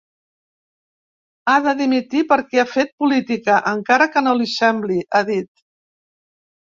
Ha 1.51 1.57
de 1.65 1.73
dimitir 1.81 2.23
perquè 2.33 2.63
ha 2.63 2.67
fet 2.71 2.95
política, 3.03 3.61
encara 3.75 4.11
que 4.17 4.25
no 4.29 4.37
li 4.41 4.49
sembli, 4.55 4.99
ha 5.13 5.23
dit. 5.33 5.51